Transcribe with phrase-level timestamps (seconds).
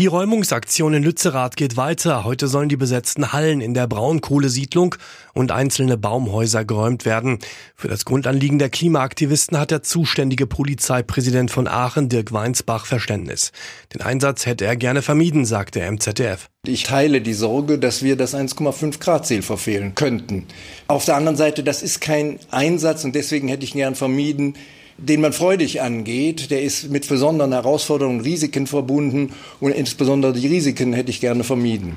[0.00, 2.24] Die Räumungsaktion in Lützerath geht weiter.
[2.24, 4.94] Heute sollen die besetzten Hallen in der Braunkohlesiedlung
[5.34, 7.38] und einzelne Baumhäuser geräumt werden.
[7.76, 13.52] Für das Grundanliegen der Klimaaktivisten hat der zuständige Polizeipräsident von Aachen, Dirk Weinsbach, Verständnis.
[13.92, 16.48] Den Einsatz hätte er gerne vermieden, sagte er im ZDF.
[16.66, 20.46] Ich teile die Sorge, dass wir das 1,5 Grad Ziel verfehlen könnten.
[20.86, 24.54] Auf der anderen Seite, das ist kein Einsatz und deswegen hätte ich gern vermieden,
[25.00, 26.50] den man freudig angeht.
[26.50, 31.44] Der ist mit besonderen Herausforderungen und Risiken verbunden und insbesondere die Risiken hätte ich gerne
[31.44, 31.96] vermieden.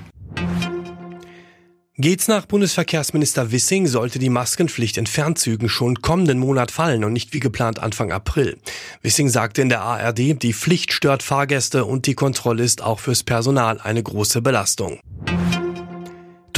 [1.99, 7.34] Geht's nach Bundesverkehrsminister Wissing, sollte die Maskenpflicht in Fernzügen schon kommenden Monat fallen und nicht
[7.34, 8.58] wie geplant Anfang April.
[9.03, 13.22] Wissing sagte in der ARD, die Pflicht stört Fahrgäste und die Kontrolle ist auch fürs
[13.22, 14.99] Personal eine große Belastung.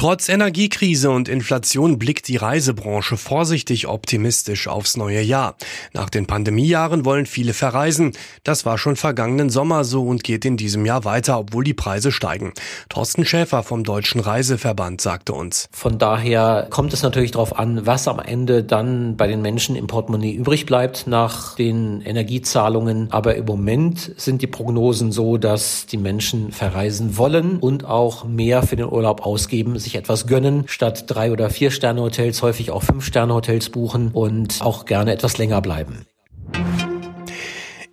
[0.06, 5.56] Trotz Energiekrise und Inflation blickt die Reisebranche vorsichtig optimistisch aufs neue Jahr.
[5.94, 8.12] Nach den Pandemiejahren wollen viele verreisen.
[8.44, 12.12] Das war schon vergangenen Sommer so und geht in diesem Jahr weiter, obwohl die Preise
[12.12, 12.54] steigen.
[12.88, 15.68] Thorsten Schäfer vom Deutschen Reiseverband sagte uns.
[15.72, 19.88] Von daher kommt es natürlich darauf an, was am Ende dann bei den Menschen im
[19.88, 23.08] Portemonnaie übrig bleibt nach den Energiezahlungen.
[23.10, 28.62] Aber im Moment sind die Prognosen so, dass die Menschen verreisen wollen und auch mehr
[28.62, 32.84] für den Urlaub ausgeben, sich etwas gönnen, statt drei oder vier Sterne Hotels häufig auch
[32.84, 36.06] fünf Sterne Hotels buchen und auch gerne etwas länger bleiben.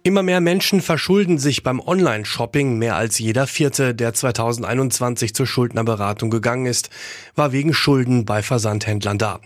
[0.04, 2.76] Immer mehr Menschen verschulden sich beim Online-Shopping.
[2.76, 6.90] Mehr als jeder Vierte, der 2021 zur Schuldnerberatung gegangen ist,
[7.36, 9.38] war wegen Schulden bei Versandhändlern da.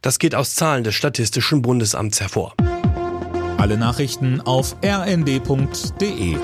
[0.00, 2.54] Das geht aus Zahlen des Statistischen Bundesamts hervor.
[3.56, 6.36] Alle Nachrichten auf rnd.de